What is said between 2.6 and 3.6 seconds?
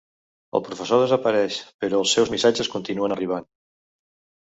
continuen arribant.